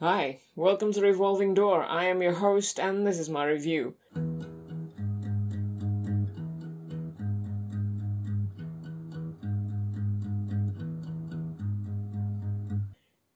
Hi, 0.00 0.38
welcome 0.54 0.92
to 0.92 1.00
Revolving 1.00 1.54
Door. 1.54 1.82
I 1.82 2.04
am 2.04 2.22
your 2.22 2.34
host, 2.34 2.78
and 2.78 3.04
this 3.04 3.18
is 3.18 3.28
my 3.28 3.44
review. 3.44 3.96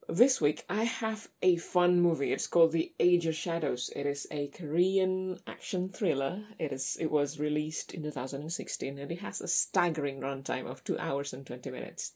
This 0.09 0.41
week 0.41 0.65
I 0.69 0.85
have 0.85 1.27
a 1.43 1.57
fun 1.57 2.01
movie. 2.01 2.33
It's 2.33 2.47
called 2.47 2.71
The 2.71 2.93
Age 3.01 3.27
of 3.27 3.35
Shadows. 3.35 3.91
It 3.97 4.07
is 4.07 4.29
a 4.31 4.47
Korean 4.47 5.41
action 5.49 5.89
thriller. 5.89 6.45
It 6.61 6.71
is 6.71 6.97
it 7.01 7.11
was 7.11 7.41
released 7.41 7.93
in 7.93 8.05
2016 8.05 9.01
and 9.01 9.11
it 9.11 9.19
has 9.19 9.41
a 9.41 9.49
staggering 9.49 10.21
runtime 10.21 10.71
of 10.71 10.85
2 10.85 10.97
hours 10.97 11.33
and 11.33 11.45
20 11.45 11.73
minutes. 11.73 12.13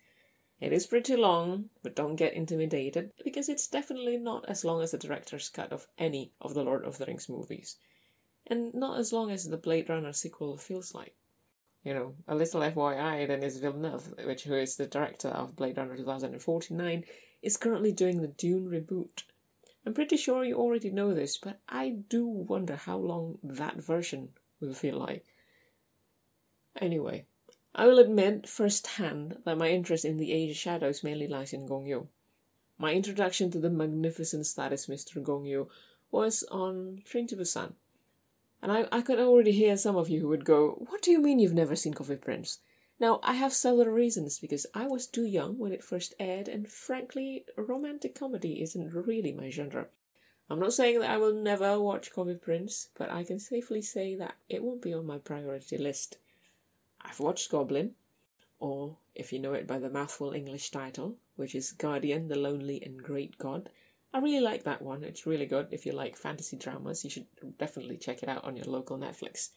It 0.59 0.73
is 0.73 0.87
pretty 0.87 1.17
long, 1.17 1.69
but 1.83 1.95
don't 1.95 2.17
get 2.17 2.33
intimidated 2.33 3.13
because 3.23 3.49
it's 3.51 3.69
definitely 3.69 4.17
not 4.17 4.49
as 4.49 4.65
long 4.65 4.81
as 4.81 4.93
the 4.93 4.99
director's 4.99 5.51
cut 5.51 5.71
of 5.71 5.87
any 5.99 6.33
of 6.41 6.55
the 6.55 6.65
Lord 6.65 6.85
of 6.85 6.97
the 6.97 7.05
Rings 7.05 7.29
movies. 7.29 7.77
And 8.47 8.73
not 8.73 8.99
as 8.99 9.13
long 9.13 9.31
as 9.31 9.49
the 9.49 9.59
Blade 9.59 9.91
Runner 9.91 10.15
sequel 10.15 10.57
feels 10.57 10.95
like. 10.95 11.15
You 11.85 11.93
know, 11.93 12.15
a 12.27 12.35
little 12.35 12.63
FYI, 12.63 13.29
Denis 13.29 13.59
Villeneuve, 13.59 14.15
which 14.25 14.45
who 14.45 14.55
is 14.55 14.77
the 14.77 14.87
director 14.87 15.29
of 15.29 15.57
Blade 15.57 15.77
Runner 15.77 15.97
2049, 15.97 17.05
is 17.43 17.57
currently 17.57 17.93
doing 17.93 18.23
the 18.23 18.29
Dune 18.29 18.71
reboot. 18.71 19.25
I'm 19.85 19.95
pretty 19.95 20.17
sure 20.17 20.43
you 20.43 20.57
already 20.57 20.91
know 20.91 21.13
this, 21.13 21.37
but 21.37 21.61
I 21.69 21.91
do 21.91 22.27
wonder 22.27 22.77
how 22.77 22.97
long 22.97 23.39
that 23.43 23.77
version 23.77 24.31
will 24.59 24.73
feel 24.73 24.97
like. 24.97 25.25
Anyway, 26.81 27.27
I 27.79 27.87
will 27.87 27.99
admit 27.99 28.49
firsthand 28.49 29.43
that 29.45 29.59
my 29.59 29.69
interest 29.69 30.07
in 30.07 30.17
the 30.17 30.33
Age 30.33 30.49
of 30.49 30.57
Shadows 30.57 31.05
mainly 31.05 31.29
lies 31.29 31.53
in 31.53 31.67
Gong 31.67 31.85
Yoo. 31.85 32.09
My 32.79 32.95
introduction 32.95 33.51
to 33.51 33.59
the 33.59 33.69
magnificence 33.69 34.55
that 34.55 34.73
is 34.73 34.87
Mr. 34.87 35.23
Gong 35.23 35.45
Yoo 35.45 35.69
was 36.11 36.43
on 36.45 37.03
Train 37.05 37.27
to 37.27 37.37
Busan. 37.37 37.75
And 38.63 38.73
I, 38.73 38.89
I 38.91 39.03
could 39.03 39.19
already 39.19 39.53
hear 39.53 39.77
some 39.77 39.95
of 39.95 40.09
you 40.09 40.21
who 40.21 40.29
would 40.29 40.47
go, 40.47 40.87
What 40.89 41.03
do 41.03 41.11
you 41.11 41.21
mean 41.21 41.39
you've 41.39 41.53
never 41.53 41.77
seen 41.77 41.93
Coffee 41.93 42.17
Prince? 42.17 42.61
Now, 42.99 43.21
I 43.23 43.35
have 43.35 43.53
several 43.53 43.89
reasons 43.89 44.39
because 44.39 44.67
I 44.73 44.87
was 44.87 45.07
too 45.07 45.27
young 45.27 45.59
when 45.59 45.73
it 45.73 45.85
first 45.85 46.15
aired, 46.19 46.49
and 46.49 46.67
frankly, 46.67 47.45
romantic 47.59 48.15
comedy 48.15 48.63
isn't 48.63 48.95
really 48.95 49.33
my 49.33 49.51
genre. 49.51 49.89
I'm 50.49 50.61
not 50.61 50.73
saying 50.73 51.01
that 51.01 51.11
I 51.11 51.19
will 51.19 51.35
never 51.35 51.79
watch 51.79 52.11
Coffee 52.11 52.37
Prince, 52.37 52.89
but 52.97 53.11
I 53.11 53.23
can 53.23 53.39
safely 53.39 53.83
say 53.83 54.15
that 54.15 54.37
it 54.49 54.63
won't 54.63 54.81
be 54.81 54.95
on 54.95 55.05
my 55.05 55.19
priority 55.19 55.77
list. 55.77 56.17
I've 57.09 57.21
watched 57.21 57.51
Goblin, 57.51 57.95
or 58.59 58.97
if 59.15 59.33
you 59.33 59.39
know 59.39 59.53
it 59.53 59.67
by 59.67 59.79
the 59.79 59.89
mouthful 59.89 60.33
English 60.33 60.71
title, 60.71 61.17
which 61.37 61.55
is 61.55 61.73
Guardian, 61.73 62.27
the 62.29 62.37
Lonely 62.37 62.83
and 62.83 63.01
Great 63.03 63.39
God. 63.39 63.71
I 64.13 64.19
really 64.19 64.41
like 64.41 64.65
that 64.65 64.83
one. 64.83 65.05
It's 65.05 65.27
really 65.27 65.47
good. 65.47 65.69
If 65.71 65.87
you 65.87 65.93
like 65.93 66.17
fantasy 66.17 66.57
dramas, 66.57 67.05
you 67.05 67.11
should 67.11 67.27
definitely 67.59 67.97
check 67.97 68.23
it 68.23 68.29
out 68.29 68.45
on 68.45 68.57
your 68.57 68.67
local 68.67 68.99
Netflix. 68.99 69.51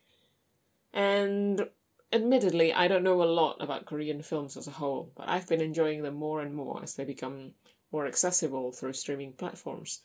And 0.93 1.69
admittedly, 2.13 2.73
I 2.73 2.87
don't 2.87 3.03
know 3.03 3.23
a 3.23 3.25
lot 3.25 3.57
about 3.59 3.85
Korean 3.85 4.21
films 4.21 4.55
as 4.55 4.67
a 4.67 4.71
whole, 4.71 5.11
but 5.15 5.27
I've 5.27 5.47
been 5.47 5.61
enjoying 5.61 6.03
them 6.03 6.15
more 6.15 6.41
and 6.41 6.53
more 6.53 6.83
as 6.83 6.95
they 6.95 7.05
become 7.05 7.53
more 7.91 8.05
accessible 8.05 8.71
through 8.71 8.93
streaming 8.93 9.33
platforms. 9.33 10.01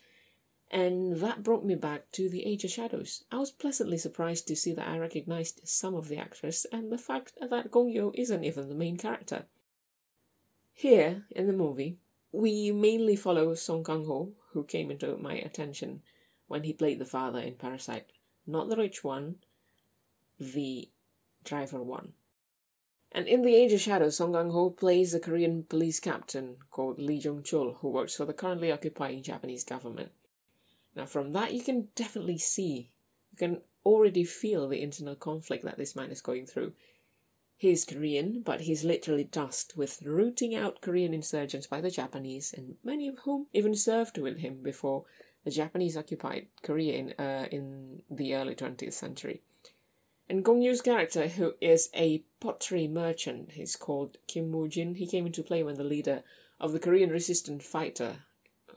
And 0.74 1.20
that 1.20 1.44
brought 1.44 1.64
me 1.64 1.76
back 1.76 2.10
to 2.10 2.28
The 2.28 2.44
Age 2.44 2.64
of 2.64 2.70
Shadows. 2.72 3.22
I 3.30 3.38
was 3.38 3.52
pleasantly 3.52 3.96
surprised 3.96 4.48
to 4.48 4.56
see 4.56 4.72
that 4.72 4.88
I 4.88 4.98
recognized 4.98 5.60
some 5.62 5.94
of 5.94 6.08
the 6.08 6.16
actors 6.16 6.66
and 6.72 6.90
the 6.90 6.98
fact 6.98 7.34
that 7.40 7.70
Gong 7.70 7.90
Yoo 7.90 8.10
isn't 8.16 8.42
even 8.42 8.68
the 8.68 8.74
main 8.74 8.96
character. 8.96 9.46
Here, 10.72 11.26
in 11.30 11.46
the 11.46 11.52
movie, 11.52 12.00
we 12.32 12.72
mainly 12.72 13.14
follow 13.14 13.54
Song 13.54 13.84
Kang 13.84 14.04
Ho, 14.06 14.32
who 14.50 14.64
came 14.64 14.90
into 14.90 15.16
my 15.16 15.34
attention 15.34 16.02
when 16.48 16.64
he 16.64 16.72
played 16.72 16.98
the 16.98 17.04
father 17.04 17.38
in 17.38 17.54
Parasite. 17.54 18.10
Not 18.44 18.68
the 18.68 18.76
rich 18.76 19.04
one, 19.04 19.36
the 20.40 20.88
driver 21.44 21.84
one. 21.84 22.14
And 23.12 23.28
in 23.28 23.42
The 23.42 23.54
Age 23.54 23.72
of 23.74 23.80
Shadows, 23.80 24.16
Song 24.16 24.32
Kang 24.32 24.50
Ho 24.50 24.70
plays 24.70 25.14
a 25.14 25.20
Korean 25.20 25.62
police 25.62 26.00
captain 26.00 26.56
called 26.72 26.98
Lee 26.98 27.20
Jong 27.20 27.44
Chul, 27.44 27.76
who 27.76 27.90
works 27.90 28.16
for 28.16 28.24
the 28.24 28.34
currently 28.34 28.72
occupying 28.72 29.22
Japanese 29.22 29.62
government. 29.62 30.10
Now, 30.96 31.06
from 31.06 31.32
that, 31.32 31.52
you 31.52 31.62
can 31.62 31.88
definitely 31.94 32.38
see, 32.38 32.90
you 33.32 33.38
can 33.38 33.62
already 33.84 34.24
feel 34.24 34.68
the 34.68 34.80
internal 34.80 35.16
conflict 35.16 35.64
that 35.64 35.76
this 35.76 35.96
man 35.96 36.10
is 36.10 36.20
going 36.20 36.46
through. 36.46 36.72
He's 37.56 37.84
Korean, 37.84 38.42
but 38.42 38.62
he's 38.62 38.84
literally 38.84 39.24
tasked 39.24 39.76
with 39.76 40.02
rooting 40.02 40.54
out 40.54 40.80
Korean 40.80 41.14
insurgents 41.14 41.66
by 41.66 41.80
the 41.80 41.90
Japanese, 41.90 42.52
and 42.52 42.76
many 42.84 43.08
of 43.08 43.18
whom 43.20 43.46
even 43.52 43.74
served 43.74 44.18
with 44.18 44.38
him 44.38 44.62
before 44.62 45.04
the 45.44 45.50
Japanese 45.50 45.96
occupied 45.96 46.48
Korea 46.62 46.94
in, 46.94 47.12
uh, 47.12 47.48
in 47.50 48.02
the 48.10 48.34
early 48.34 48.54
20th 48.54 48.92
century. 48.92 49.42
And 50.28 50.44
Gong 50.44 50.62
Yoo's 50.62 50.80
character, 50.80 51.28
who 51.28 51.54
is 51.60 51.90
a 51.94 52.24
pottery 52.40 52.88
merchant, 52.88 53.50
is 53.56 53.76
called 53.76 54.16
Kim 54.26 54.52
Woo 54.52 54.68
Jin. 54.68 54.94
He 54.94 55.06
came 55.06 55.26
into 55.26 55.42
play 55.42 55.62
when 55.62 55.74
the 55.74 55.84
leader 55.84 56.22
of 56.58 56.72
the 56.72 56.80
Korean 56.80 57.10
resistance 57.10 57.66
fighter, 57.66 58.24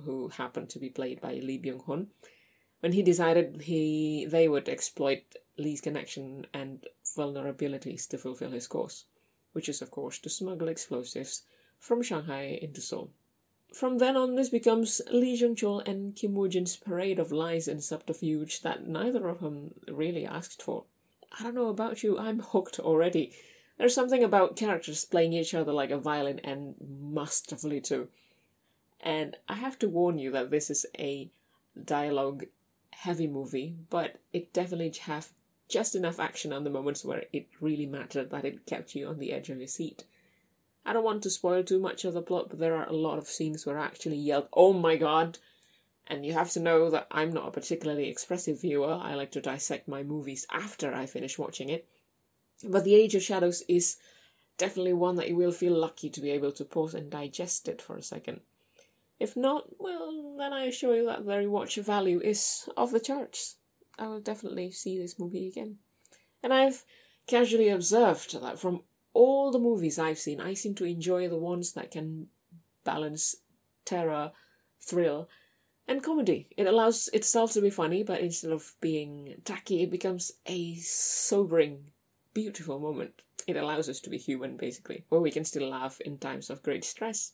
who 0.03 0.29
happened 0.29 0.69
to 0.69 0.79
be 0.79 0.89
played 0.89 1.21
by 1.21 1.33
Lee 1.33 1.59
Byung 1.59 1.85
Hun, 1.85 2.11
when 2.79 2.93
he 2.93 3.01
decided 3.01 3.63
he 3.63 4.25
they 4.25 4.47
would 4.47 4.69
exploit 4.69 5.23
Lee's 5.57 5.81
connection 5.81 6.45
and 6.53 6.85
vulnerabilities 7.03 8.07
to 8.09 8.17
fulfill 8.17 8.51
his 8.51 8.67
cause, 8.67 9.05
which 9.53 9.67
is 9.67 9.81
of 9.81 9.91
course 9.91 10.19
to 10.19 10.29
smuggle 10.29 10.67
explosives 10.67 11.43
from 11.79 12.01
Shanghai 12.01 12.59
into 12.61 12.81
Seoul. 12.81 13.11
From 13.73 13.97
then 13.97 14.15
on, 14.15 14.35
this 14.35 14.49
becomes 14.49 15.01
Lee 15.11 15.35
Jung 15.35 15.55
Chul 15.55 15.87
and 15.87 16.15
Kim 16.15 16.33
Woo 16.35 16.47
Jin's 16.47 16.77
parade 16.77 17.19
of 17.19 17.31
lies 17.31 17.67
and 17.67 17.83
subterfuge 17.83 18.61
that 18.61 18.87
neither 18.87 19.27
of 19.27 19.41
them 19.41 19.73
really 19.87 20.25
asked 20.25 20.61
for. 20.61 20.85
I 21.37 21.43
don't 21.43 21.55
know 21.55 21.67
about 21.67 22.01
you, 22.03 22.17
I'm 22.17 22.39
hooked 22.39 22.79
already. 22.79 23.33
There's 23.77 23.93
something 23.93 24.23
about 24.23 24.55
characters 24.55 25.05
playing 25.05 25.33
each 25.33 25.53
other 25.53 25.73
like 25.73 25.91
a 25.91 25.97
violin 25.97 26.39
and 26.43 26.75
masterfully 26.79 27.81
too. 27.81 28.07
And 29.01 29.37
I 29.47 29.55
have 29.55 29.77
to 29.79 29.89
warn 29.89 30.17
you 30.17 30.31
that 30.31 30.49
this 30.49 30.69
is 30.69 30.85
a 30.97 31.29
dialogue 31.85 32.45
heavy 32.91 33.27
movie, 33.27 33.75
but 33.89 34.15
it 34.33 34.51
definitely 34.53 34.91
have 35.01 35.31
just 35.69 35.95
enough 35.95 36.19
action 36.19 36.51
on 36.51 36.63
the 36.63 36.69
moments 36.69 37.05
where 37.05 37.25
it 37.31 37.47
really 37.61 37.85
mattered 37.85 38.29
that 38.31 38.45
it 38.45 38.65
kept 38.65 38.95
you 38.95 39.07
on 39.07 39.19
the 39.19 39.31
edge 39.31 39.49
of 39.49 39.59
your 39.59 39.67
seat. 39.67 40.03
I 40.85 40.93
don't 40.93 41.03
want 41.03 41.21
to 41.23 41.29
spoil 41.29 41.63
too 41.63 41.79
much 41.79 42.05
of 42.05 42.13
the 42.13 42.21
plot, 42.21 42.49
but 42.49 42.59
there 42.59 42.75
are 42.75 42.87
a 42.87 42.93
lot 42.93 43.17
of 43.17 43.27
scenes 43.27 43.65
where 43.65 43.77
I 43.77 43.85
actually 43.85 44.17
yelled, 44.17 44.47
Oh 44.53 44.73
my 44.73 44.95
god! 44.95 45.37
And 46.07 46.25
you 46.25 46.33
have 46.33 46.51
to 46.51 46.61
know 46.61 46.89
that 46.89 47.07
I'm 47.11 47.31
not 47.31 47.49
a 47.49 47.51
particularly 47.51 48.07
expressive 48.07 48.61
viewer. 48.61 48.93
I 48.93 49.13
like 49.13 49.31
to 49.31 49.41
dissect 49.41 49.87
my 49.87 50.01
movies 50.01 50.47
after 50.49 50.93
I 50.93 51.05
finish 51.05 51.37
watching 51.37 51.69
it. 51.69 51.85
But 52.63 52.85
The 52.85 52.95
Age 52.95 53.13
of 53.13 53.21
Shadows 53.21 53.61
is 53.67 53.97
definitely 54.57 54.93
one 54.93 55.17
that 55.17 55.27
you 55.27 55.35
will 55.35 55.51
feel 55.51 55.73
lucky 55.73 56.09
to 56.09 56.21
be 56.21 56.31
able 56.31 56.53
to 56.53 56.65
pause 56.65 56.95
and 56.95 57.11
digest 57.11 57.67
it 57.67 57.81
for 57.81 57.97
a 57.97 58.01
second. 58.01 58.39
If 59.19 59.35
not, 59.35 59.79
well, 59.79 60.35
then 60.37 60.53
I 60.53 60.65
assure 60.65 60.95
you 60.95 61.05
that 61.07 61.25
the 61.25 61.31
rewatch 61.31 61.81
value 61.83 62.19
is 62.21 62.69
off 62.77 62.91
the 62.91 62.99
charts. 62.99 63.57
I 63.97 64.07
will 64.07 64.19
definitely 64.19 64.69
see 64.71 64.97
this 64.97 65.17
movie 65.17 65.47
again. 65.47 65.79
And 66.43 66.53
I've 66.53 66.85
casually 67.25 67.69
observed 67.69 68.39
that 68.39 68.59
from 68.59 68.83
all 69.13 69.51
the 69.51 69.59
movies 69.59 69.97
I've 69.97 70.19
seen, 70.19 70.39
I 70.39 70.53
seem 70.53 70.75
to 70.75 70.85
enjoy 70.85 71.27
the 71.27 71.37
ones 71.37 71.73
that 71.73 71.89
can 71.89 72.27
balance 72.83 73.35
terror, 73.85 74.31
thrill, 74.79 75.27
and 75.87 76.03
comedy. 76.03 76.49
It 76.55 76.67
allows 76.67 77.09
itself 77.13 77.53
to 77.53 77.61
be 77.61 77.71
funny, 77.71 78.03
but 78.03 78.21
instead 78.21 78.51
of 78.51 78.75
being 78.81 79.41
tacky, 79.43 79.81
it 79.81 79.89
becomes 79.89 80.33
a 80.45 80.75
sobering, 80.75 81.91
beautiful 82.33 82.79
moment. 82.79 83.23
It 83.47 83.55
allows 83.55 83.89
us 83.89 83.99
to 84.01 84.09
be 84.09 84.17
human, 84.17 84.57
basically, 84.57 85.05
where 85.09 85.21
we 85.21 85.31
can 85.31 85.45
still 85.45 85.69
laugh 85.69 85.99
in 86.01 86.19
times 86.19 86.49
of 86.49 86.61
great 86.61 86.85
stress. 86.85 87.33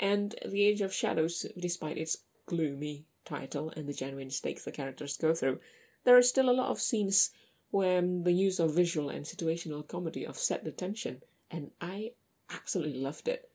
And 0.00 0.34
The 0.44 0.64
Age 0.64 0.80
of 0.80 0.92
Shadows, 0.92 1.46
despite 1.58 1.98
its 1.98 2.18
gloomy 2.46 3.06
title 3.24 3.72
and 3.76 3.88
the 3.88 3.92
genuine 3.92 4.30
stakes 4.30 4.64
the 4.64 4.72
characters 4.72 5.16
go 5.16 5.34
through, 5.34 5.60
there 6.04 6.16
are 6.16 6.22
still 6.22 6.50
a 6.50 6.52
lot 6.52 6.70
of 6.70 6.80
scenes 6.80 7.30
where 7.70 7.98
um, 7.98 8.22
the 8.22 8.32
use 8.32 8.60
of 8.60 8.74
visual 8.74 9.08
and 9.08 9.24
situational 9.24 9.86
comedy 9.86 10.26
offset 10.26 10.64
the 10.64 10.70
tension, 10.70 11.22
and 11.50 11.70
I 11.80 12.12
absolutely 12.50 13.00
loved 13.00 13.26
it. 13.26 13.50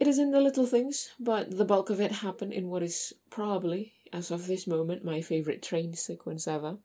It 0.00 0.06
is 0.08 0.18
in 0.18 0.32
the 0.32 0.40
little 0.40 0.66
things, 0.66 1.10
but 1.18 1.56
the 1.56 1.64
bulk 1.64 1.90
of 1.90 2.00
it 2.00 2.12
happened 2.12 2.52
in 2.52 2.68
what 2.68 2.82
is 2.82 3.12
probably, 3.30 3.94
as 4.12 4.30
of 4.30 4.46
this 4.46 4.66
moment, 4.66 5.04
my 5.04 5.20
favorite 5.20 5.62
train 5.62 5.94
sequence 5.94 6.46
ever. 6.46 6.78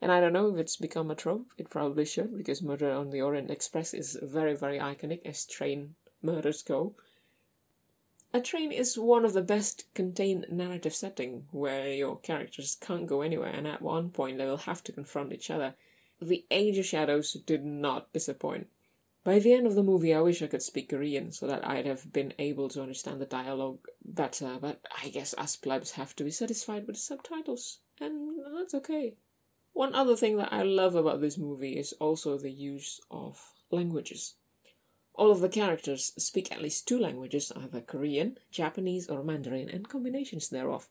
And 0.00 0.12
I 0.12 0.20
don't 0.20 0.32
know 0.32 0.48
if 0.48 0.58
it's 0.58 0.76
become 0.76 1.10
a 1.10 1.14
trope. 1.14 1.52
It 1.56 1.70
probably 1.70 2.04
should, 2.04 2.36
because 2.36 2.62
Murder 2.62 2.90
on 2.90 3.10
the 3.10 3.22
Orient 3.22 3.50
Express 3.50 3.94
is 3.94 4.18
very, 4.22 4.54
very 4.54 4.78
iconic 4.78 5.20
as 5.24 5.46
train 5.46 5.94
murders 6.22 6.62
go. 6.62 6.94
A 8.36 8.40
train 8.40 8.72
is 8.72 8.98
one 8.98 9.24
of 9.24 9.32
the 9.32 9.42
best 9.42 9.84
contained 9.94 10.46
narrative 10.50 10.92
setting 10.92 11.46
where 11.52 11.92
your 11.94 12.18
characters 12.18 12.74
can't 12.74 13.06
go 13.06 13.20
anywhere 13.20 13.52
and 13.52 13.64
at 13.64 13.80
one 13.80 14.10
point 14.10 14.38
they 14.38 14.44
will 14.44 14.56
have 14.56 14.82
to 14.82 14.92
confront 14.92 15.32
each 15.32 15.50
other. 15.50 15.76
The 16.20 16.44
Age 16.50 16.76
of 16.78 16.84
Shadows 16.84 17.34
did 17.34 17.64
not 17.64 18.12
disappoint. 18.12 18.66
By 19.22 19.38
the 19.38 19.52
end 19.52 19.68
of 19.68 19.76
the 19.76 19.84
movie, 19.84 20.12
I 20.12 20.20
wish 20.20 20.42
I 20.42 20.48
could 20.48 20.64
speak 20.64 20.88
Korean 20.88 21.30
so 21.30 21.46
that 21.46 21.64
I'd 21.64 21.86
have 21.86 22.12
been 22.12 22.34
able 22.40 22.68
to 22.70 22.82
understand 22.82 23.20
the 23.20 23.26
dialogue 23.26 23.86
better, 24.04 24.58
but 24.60 24.84
I 25.00 25.10
guess 25.10 25.34
us 25.38 25.54
plebs 25.54 25.92
have 25.92 26.16
to 26.16 26.24
be 26.24 26.32
satisfied 26.32 26.88
with 26.88 26.96
the 26.96 27.02
subtitles, 27.02 27.78
and 28.00 28.40
that's 28.58 28.74
okay. 28.74 29.14
One 29.74 29.94
other 29.94 30.16
thing 30.16 30.38
that 30.38 30.52
I 30.52 30.64
love 30.64 30.96
about 30.96 31.20
this 31.20 31.38
movie 31.38 31.78
is 31.78 31.92
also 32.00 32.36
the 32.36 32.50
use 32.50 33.00
of 33.12 33.54
languages. 33.70 34.34
All 35.14 35.30
of 35.30 35.40
the 35.40 35.48
characters 35.48 36.12
speak 36.16 36.50
at 36.50 36.62
least 36.62 36.88
two 36.88 36.98
languages, 36.98 37.52
either 37.54 37.80
Korean, 37.80 38.38
Japanese, 38.50 39.08
or 39.08 39.22
Mandarin, 39.22 39.68
and 39.68 39.88
combinations 39.88 40.48
thereof. 40.48 40.88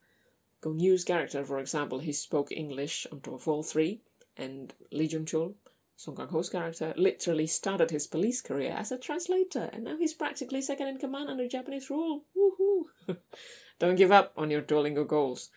Gong 0.61 0.79
Yoo's 0.79 1.03
character, 1.03 1.43
for 1.43 1.59
example, 1.59 1.99
he 1.99 2.13
spoke 2.13 2.51
English 2.51 3.05
on 3.11 3.21
top 3.21 3.33
of 3.35 3.47
all 3.47 3.63
three, 3.63 3.99
and 4.37 4.73
Lee 4.91 5.05
Jung 5.05 5.25
Chul 5.25 5.55
Song 5.95 6.15
Kang 6.15 6.27
Ho's 6.29 6.49
character 6.49 6.93
literally 6.97 7.45
started 7.45 7.91
his 7.91 8.07
police 8.07 8.41
career 8.41 8.71
as 8.71 8.91
a 8.91 8.97
translator, 8.97 9.69
and 9.71 9.83
now 9.83 9.95
he's 9.95 10.13
practically 10.13 10.61
second 10.61 10.87
in 10.87 10.97
command 10.97 11.29
under 11.29 11.47
Japanese 11.47 11.89
rule. 11.89 12.23
Woohoo! 12.35 12.87
Don't 13.79 13.95
give 13.95 14.11
up 14.11 14.33
on 14.35 14.49
your 14.49 14.61
Duolingo 14.61 15.07
goals. 15.07 15.49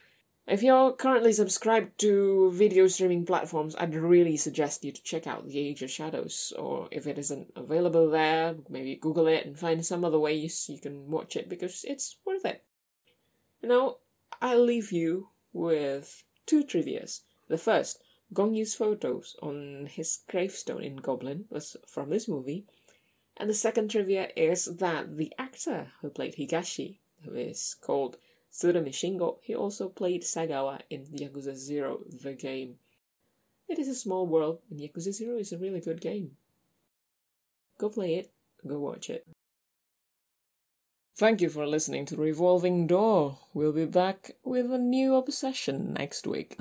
If 0.47 0.63
you're 0.63 0.93
currently 0.93 1.33
subscribed 1.33 1.99
to 1.99 2.53
video 2.53 2.87
streaming 2.87 3.27
platforms, 3.27 3.75
I'd 3.75 3.97
really 3.97 4.37
suggest 4.37 4.85
you 4.85 4.93
to 4.93 5.03
check 5.03 5.27
out 5.27 5.49
The 5.49 5.59
Age 5.59 5.83
of 5.83 5.91
Shadows, 5.91 6.53
or 6.57 6.87
if 6.93 7.09
it 7.09 7.19
isn't 7.19 7.53
available 7.57 8.09
there, 8.09 8.55
maybe 8.69 8.95
Google 8.95 9.27
it 9.27 9.45
and 9.45 9.59
find 9.59 9.85
some 9.85 10.05
other 10.05 10.21
ways 10.21 10.69
you 10.69 10.79
can 10.79 11.11
watch 11.11 11.35
it 11.35 11.49
because 11.49 11.85
it's 11.89 12.19
worth 12.25 12.45
it. 12.45 12.63
Now, 13.61 13.97
I'll 14.41 14.63
leave 14.63 14.93
you 14.93 15.31
with 15.53 16.23
two 16.47 16.63
trivias. 16.63 17.23
The 17.49 17.59
first, 17.59 18.01
Gong 18.33 18.55
Yoo's 18.55 18.77
photos 18.77 19.35
on 19.43 19.87
his 19.91 20.21
gravestone 20.29 20.85
in 20.85 20.97
Goblin 20.97 21.47
was 21.51 21.77
from 21.89 22.11
this 22.11 22.29
movie. 22.29 22.67
And 23.37 23.51
the 23.51 23.55
second 23.55 23.91
trivia 23.91 24.29
is 24.37 24.67
that 24.67 25.17
the 25.17 25.33
actor 25.39 25.91
who 26.01 26.11
played 26.11 26.37
Higashi, 26.37 26.99
who 27.25 27.35
is 27.35 27.75
called 27.81 28.17
Tsurumi 28.57 28.89
Shingo, 28.89 29.37
he 29.43 29.55
also 29.55 29.91
played 29.91 30.23
Sagawa 30.23 30.81
in 30.89 31.05
Yakuza 31.05 31.55
0, 31.55 32.01
the 32.23 32.33
game. 32.33 32.77
It 33.69 33.79
is 33.79 33.89
a 33.89 33.95
small 33.95 34.27
world, 34.27 34.61
and 34.71 34.81
Yakuza 34.81 35.13
0 35.13 35.37
is 35.37 35.53
a 35.53 35.59
really 35.59 35.81
good 35.81 36.01
game. 36.01 36.31
Go 37.79 37.91
play 37.91 38.15
it, 38.15 38.33
go 38.67 38.79
watch 38.79 39.11
it. 39.11 39.27
Thank 41.19 41.43
you 41.43 41.51
for 41.51 41.67
listening 41.67 42.07
to 42.07 42.17
Revolving 42.17 42.87
Door. 42.87 43.39
We'll 43.53 43.73
be 43.73 43.85
back 43.85 44.33
with 44.43 44.73
a 44.73 44.79
new 44.79 45.17
obsession 45.17 45.93
next 45.93 46.27
week. 46.27 46.57